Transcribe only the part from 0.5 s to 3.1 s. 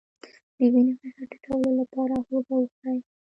د وینې فشار ټیټولو لپاره هوږه وخورئ